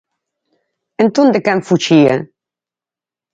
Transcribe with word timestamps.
Entón, 1.03 1.27
¿de 1.33 1.39
quen 1.45 1.59
fuxía? 1.69 2.15